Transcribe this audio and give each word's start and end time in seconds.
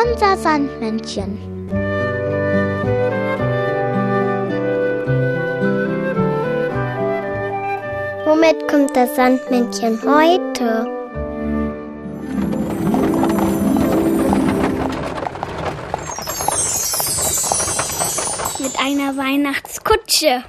Unser 0.00 0.36
Sandmännchen. 0.36 1.38
Womit 8.24 8.68
kommt 8.68 8.94
das 8.94 9.16
Sandmännchen 9.16 9.98
heute? 10.04 10.86
Mit 18.60 18.78
einer 18.78 19.16
Weihnachtskutsche. 19.16 20.44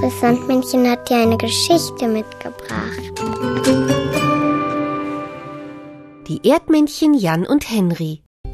Das 0.00 0.20
Sandmännchen 0.20 0.88
hat 0.88 1.08
dir 1.08 1.16
eine 1.16 1.38
Geschichte 1.38 2.06
mitgebracht. 2.06 3.19
Die 6.42 6.48
Erdmännchen 6.48 7.12
Jan 7.12 7.46
und 7.46 7.68
Henry. 7.68 8.22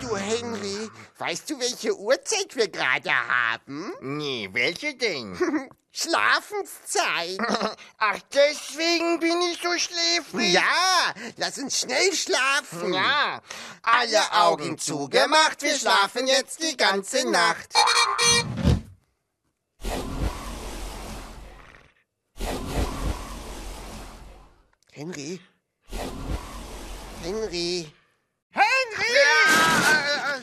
Du 0.00 0.16
Henry, 0.16 0.90
weißt 1.18 1.48
du, 1.48 1.60
welche 1.60 1.96
Uhrzeit 1.96 2.56
wir 2.56 2.66
gerade 2.66 3.10
haben? 3.12 3.92
Nee, 4.00 4.48
welche 4.52 4.96
denn? 4.96 5.38
Schlafenszeit. 5.92 7.38
Ach, 7.98 8.18
deswegen 8.34 9.20
bin 9.20 9.40
ich 9.52 9.60
so 9.62 9.70
schläfrig. 9.78 10.54
Ja, 10.54 11.14
lass 11.36 11.58
uns 11.58 11.78
schnell 11.78 12.12
schlafen. 12.14 12.94
Ja, 12.94 13.40
alle 13.82 14.32
Augen 14.32 14.76
zugemacht, 14.76 15.62
wir 15.62 15.76
schlafen 15.76 16.26
jetzt 16.26 16.62
die 16.62 16.76
ganze 16.76 17.30
Nacht. 17.30 17.68
Henry? 24.94 25.40
Henry? 27.22 27.90
Henry! 28.50 29.14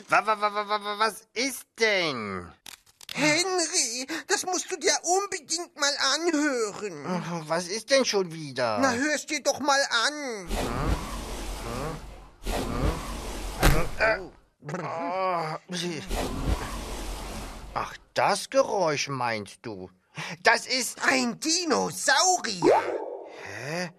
wa, 0.08 0.26
wa, 0.26 0.66
wa, 0.66 0.98
was 0.98 1.22
ist 1.34 1.66
denn? 1.78 2.50
Henry, 3.14 4.08
das 4.26 4.44
musst 4.46 4.68
du 4.72 4.76
dir 4.76 4.96
unbedingt 5.04 5.78
mal 5.78 5.94
anhören. 6.16 7.46
Was 7.46 7.68
ist 7.68 7.90
denn 7.90 8.04
schon 8.04 8.32
wieder? 8.32 8.78
Na, 8.80 8.92
hörst 8.92 9.30
dir 9.30 9.40
doch 9.40 9.60
mal 9.60 9.80
an. 10.08 10.48
Ach, 17.74 17.94
das 18.14 18.50
Geräusch 18.50 19.08
meinst 19.08 19.60
du? 19.62 19.88
Das 20.42 20.66
ist... 20.66 21.00
Ein 21.04 21.38
Dinosaurier. 21.38 22.82
Hä? 23.44 23.90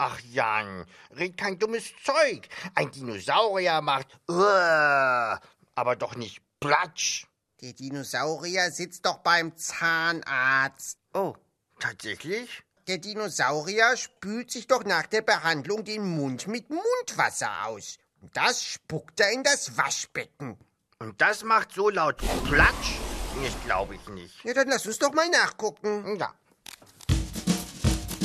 Ach, 0.00 0.20
Jan, 0.30 0.86
red 1.10 1.36
kein 1.36 1.58
dummes 1.58 1.92
Zeug. 2.04 2.48
Ein 2.76 2.92
Dinosaurier 2.92 3.80
macht... 3.80 4.06
Uah, 4.28 5.40
aber 5.74 5.96
doch 5.96 6.14
nicht 6.14 6.40
Platsch. 6.60 7.26
Der 7.60 7.72
Dinosaurier 7.72 8.70
sitzt 8.70 9.04
doch 9.06 9.18
beim 9.18 9.56
Zahnarzt. 9.56 10.98
Oh, 11.14 11.34
tatsächlich? 11.80 12.62
Der 12.86 12.98
Dinosaurier 12.98 13.96
spült 13.96 14.52
sich 14.52 14.68
doch 14.68 14.84
nach 14.84 15.06
der 15.06 15.22
Behandlung 15.22 15.84
den 15.84 16.08
Mund 16.16 16.46
mit 16.46 16.70
Mundwasser 16.70 17.66
aus. 17.66 17.98
Und 18.20 18.36
das 18.36 18.62
spuckt 18.62 19.18
er 19.18 19.32
in 19.32 19.42
das 19.42 19.76
Waschbecken. 19.76 20.56
Und 21.00 21.20
das 21.20 21.42
macht 21.42 21.72
so 21.72 21.90
laut 21.90 22.18
Platsch? 22.44 22.98
Das 23.42 23.64
glaube 23.64 23.96
ich 23.96 24.08
nicht. 24.10 24.44
Ja, 24.44 24.54
dann 24.54 24.68
lass 24.68 24.86
uns 24.86 25.00
doch 25.00 25.12
mal 25.12 25.28
nachgucken. 25.28 26.16
Ja. 26.20 26.32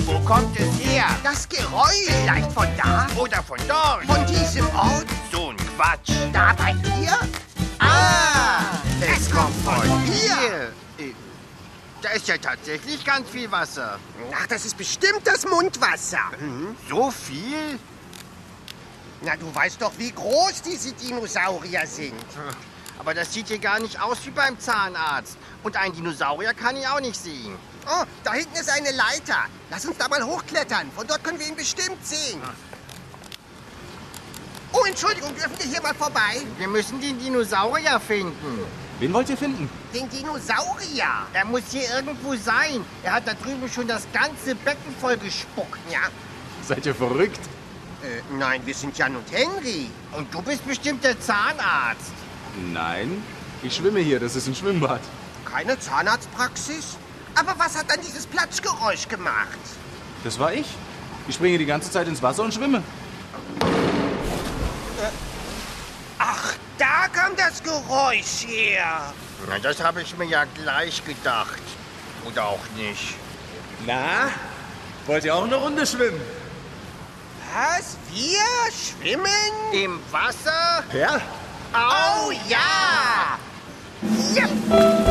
Wo 0.06 0.20
kommt 0.20 0.58
es 0.60 0.80
her? 0.80 1.06
Das 1.24 1.48
Geräusch 1.48 2.08
Vielleicht 2.08 2.52
von 2.52 2.68
da 2.78 3.08
oder 3.18 3.42
von 3.44 3.58
dort? 3.68 4.06
von 4.06 4.26
diesem 4.26 4.68
Ort, 4.76 5.06
So 5.32 5.50
ein 5.50 5.58
Quatsch. 5.58 6.12
da 6.32 6.54
bei 6.54 6.74
dir? 6.74 7.18
Ah, 7.80 8.62
es 9.02 9.30
kommt 9.32 9.56
von 9.64 10.02
hier. 10.04 10.72
Äh, 10.98 11.14
Da 12.02 12.10
ist 12.10 12.28
ja 12.28 12.38
tatsächlich 12.38 13.04
ganz 13.06 13.30
viel 13.30 13.50
Wasser. 13.52 13.98
Ach, 14.34 14.48
das 14.48 14.66
ist 14.66 14.78
bestimmt 14.78 15.22
das 15.26 15.46
Mundwasser. 15.48 16.20
So 16.90 17.10
viel? 17.12 17.80
Na, 19.22 19.38
du 19.38 19.54
weißt 19.56 19.82
doch, 19.82 19.94
wie 19.98 20.12
groß 20.12 20.62
diese 20.64 20.92
Dinosaurier 20.94 21.88
sind. 21.88 22.14
Aber 23.00 23.14
das 23.14 23.34
sieht 23.34 23.48
hier 23.48 23.58
gar 23.60 23.80
nicht 23.80 24.00
aus 24.02 24.18
wie 24.26 24.32
beim 24.32 24.60
Zahnarzt. 24.60 25.38
Und 25.64 25.78
ein 25.78 25.94
Dinosaurier 25.94 26.54
kann 26.54 26.76
ich 26.76 26.86
auch 26.88 27.00
nicht 27.00 27.16
sehen. 27.16 27.56
Oh, 27.88 28.04
da 28.24 28.34
hinten 28.34 28.56
ist 28.56 28.70
eine 28.70 28.92
Leiter. 28.92 29.46
Lass 29.70 29.86
uns 29.86 29.98
da 29.98 30.08
mal 30.08 30.24
hochklettern. 30.24 30.92
Von 30.96 31.06
dort 31.08 31.24
können 31.24 31.40
wir 31.40 31.48
ihn 31.48 31.56
bestimmt 31.56 32.06
sehen. 32.06 32.42
Oh, 34.72 34.84
Entschuldigung, 34.88 35.36
dürfen 35.36 35.58
wir 35.60 35.66
hier 35.66 35.82
mal 35.82 35.94
vorbei? 35.94 36.42
Wir 36.58 36.68
müssen 36.68 37.00
den 37.00 37.20
Dinosaurier 37.20 38.00
finden. 38.00 38.60
Wen 39.00 39.14
wollt 39.14 39.30
ihr 39.30 39.38
finden? 39.38 39.70
Den 39.94 40.10
Dinosaurier. 40.10 41.28
Er 41.34 41.46
muss 41.46 41.64
hier 41.70 41.84
irgendwo 41.94 42.36
sein. 42.36 42.84
Er 43.04 43.14
hat 43.14 43.28
da 43.28 43.34
drüben 43.34 43.70
schon 43.70 43.88
das 43.88 44.08
ganze 44.14 44.56
Becken 44.56 44.96
voll 45.00 45.18
gespuckt. 45.18 45.80
Ja, 45.92 46.00
Seid 46.68 46.86
ihr 46.86 46.96
verrückt? 46.96 47.40
äh, 48.04 48.22
nein, 48.38 48.62
wir 48.66 48.74
sind 48.74 48.98
Jan 48.98 49.16
und 49.16 49.30
Henry. 49.32 49.90
Und 50.14 50.34
du 50.34 50.42
bist 50.42 50.66
bestimmt 50.66 51.04
der 51.04 51.20
Zahnarzt. 51.20 52.12
Nein. 52.72 53.24
Ich 53.62 53.76
schwimme 53.76 54.00
hier, 54.00 54.20
das 54.20 54.36
ist 54.36 54.48
ein 54.48 54.56
Schwimmbad. 54.56 55.02
Keine 55.46 55.78
Zahnarztpraxis? 55.80 56.98
Aber 57.36 57.56
was 57.58 57.78
hat 57.78 57.90
dann 57.90 58.02
dieses 58.02 58.26
Platschgeräusch 58.26 59.08
gemacht? 59.08 59.60
Das 60.24 60.40
war 60.40 60.54
ich. 60.54 60.68
Ich 61.28 61.36
springe 61.36 61.58
die 61.58 61.66
ganze 61.66 61.90
Zeit 61.90 62.08
ins 62.08 62.22
Wasser 62.22 62.44
und 62.44 62.54
schwimme. 62.54 62.84
Ach, 66.20 66.54
da 66.78 67.08
kam 67.12 67.36
das 67.36 67.62
Geräusch 67.64 68.46
her. 68.48 69.14
Na, 69.50 69.60
das 69.60 69.84
habe 69.84 70.02
ich 70.02 70.18
mir 70.18 70.26
ja 70.26 70.46
gleich 70.46 71.04
gedacht. 71.06 71.62
Oder 72.26 72.46
auch 72.46 72.66
nicht. 72.78 73.16
Na? 73.86 74.30
Wollt 75.06 75.26
ihr 75.26 75.36
auch 75.36 75.44
eine 75.44 75.56
Runde 75.56 75.86
schwimmen? 75.86 76.22
Was? 77.54 77.98
Wir 78.12 78.40
schwimmen? 78.72 79.28
Im 79.74 80.00
Wasser? 80.12 80.84
Ja. 80.94 81.20
Oh 81.74 82.32
ja! 82.48 83.38
Ah, 84.70 85.03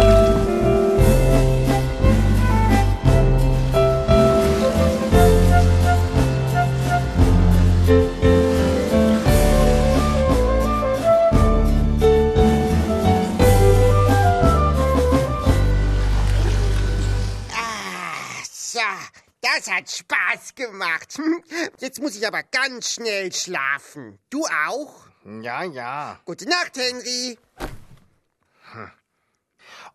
das 19.62 19.70
hat 19.70 19.90
Spaß 19.90 20.54
gemacht. 20.54 21.14
Hm, 21.16 21.42
Jetzt 21.78 22.00
muss 22.00 22.16
ich 22.16 22.26
aber 22.26 22.42
ganz 22.42 22.92
schnell 22.92 23.32
schlafen. 23.32 24.18
Du 24.30 24.44
auch? 24.46 25.06
Ja, 25.24 25.62
ja. 25.64 26.18
Gute 26.24 26.48
Nacht, 26.48 26.76
Henry. 26.76 27.38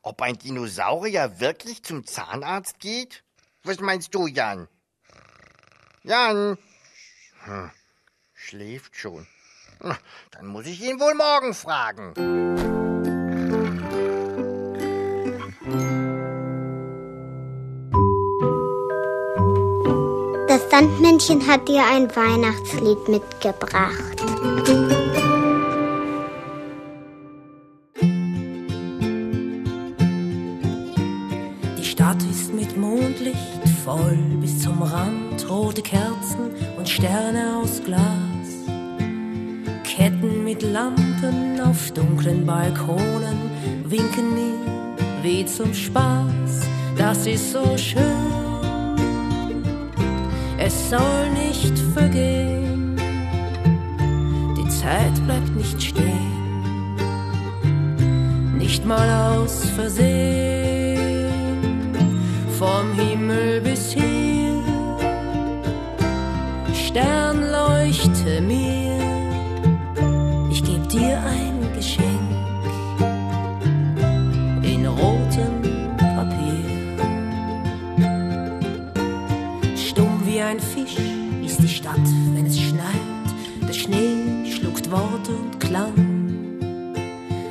Ob 0.02 0.22
ein 0.22 0.38
Dinosaurier 0.38 1.40
wirklich 1.40 1.84
zum 1.84 2.06
Zahnarzt 2.06 2.80
geht? 2.80 3.24
Was 3.64 3.80
meinst 3.80 4.14
du, 4.16 4.28
Jan? 4.28 4.68
Jan? 6.04 6.58
Hm, 7.48 7.72
schläft 8.34 8.98
schon. 8.98 9.26
Na, 9.82 9.98
Dann 10.32 10.48
muss 10.48 10.66
ich 10.66 10.82
ihn 10.82 11.00
wohl 11.00 11.14
morgen 11.14 11.54
fragen. 11.54 12.14
Das 20.50 20.70
Sandmännchen 20.70 21.48
hat 21.48 21.70
dir 21.70 21.86
ein 21.86 22.14
Weihnachtslied 22.14 23.08
mitgebracht. 23.08 24.22
Die 31.78 31.86
Stadt 31.86 32.22
ist 32.24 32.54
mit 32.54 32.76
Mondlicht 32.76 33.67
voll 33.88 34.18
bis 34.42 34.60
zum 34.64 34.82
Rand, 34.82 35.50
rote 35.50 35.82
Kerzen 35.82 36.52
und 36.78 36.90
Sterne 36.90 37.56
aus 37.56 37.82
Glas. 37.86 38.50
Ketten 39.86 40.44
mit 40.44 40.62
Lampen 40.62 41.62
auf 41.62 41.92
dunklen 41.92 42.46
Balkonen 42.46 43.40
winken 43.86 44.34
mir 44.34 44.60
wie 45.24 45.46
zum 45.46 45.74
Spaß. 45.74 46.68
Das 46.98 47.26
ist 47.28 47.54
so 47.54 47.78
schön, 47.78 48.98
es 50.58 50.90
soll 50.90 51.30
nicht 51.46 51.80
vergehen. 51.94 52.98
Die 54.58 54.68
Zeit 54.68 55.16
bleibt 55.26 55.56
nicht 55.56 55.82
stehen, 55.82 56.98
nicht 58.58 58.86
mal 58.86 59.10
aus 59.32 59.64
Versehen 59.78 60.67
ein 80.48 80.60
Fisch 80.62 80.96
ist 81.46 81.62
die 81.62 81.68
Stadt, 81.68 82.08
wenn 82.34 82.46
es 82.46 82.58
schneit. 82.58 83.28
Der 83.68 83.74
Schnee 83.74 84.50
schluckt 84.50 84.90
Worte 84.90 85.32
und 85.32 85.60
Klang. 85.60 86.96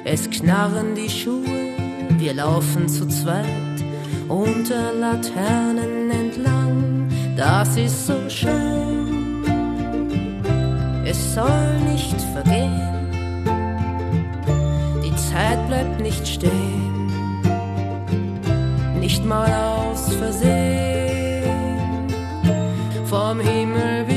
Es 0.05 0.31
knarren 0.31 0.95
die 0.95 1.11
Schuhe, 1.11 1.75
wir 2.19 2.33
laufen 2.33 2.89
zu 2.89 3.07
zweit 3.09 3.45
unter 4.29 4.95
Laternen 4.95 6.11
entlang. 6.11 7.09
Das 7.37 7.77
ist 7.77 8.07
so 8.07 8.15
schön, 8.31 9.45
es 11.05 11.35
soll 11.35 11.79
nicht 11.93 12.19
vergehen. 12.33 13.11
Die 15.05 15.15
Zeit 15.17 15.69
bleibt 15.69 16.01
nicht 16.01 16.27
stehen, 16.27 17.11
nicht 18.99 19.23
mal 19.27 19.53
aus 19.53 20.15
Versehen. 20.15 20.76
Vom 23.09 23.39
Himmel 23.39 24.09